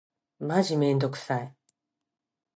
[0.39, 1.55] マジめんどくさい。